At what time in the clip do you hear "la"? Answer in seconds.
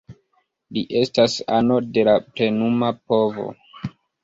2.09-2.17